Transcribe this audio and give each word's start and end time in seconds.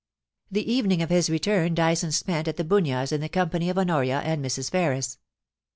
The 0.49 0.65
evening 0.67 1.03
of 1.03 1.11
his 1.11 1.29
return 1.29 1.75
Dyson 1.75 2.11
spent 2.11 2.47
at 2.47 2.57
The 2.57 2.63
Bunyas, 2.63 3.11
in 3.11 3.21
the 3.21 3.29
company 3.29 3.69
of 3.69 3.77
Honoria 3.77 4.21
and 4.21 4.43
Mrs. 4.43 4.71
Ferris. 4.71 5.19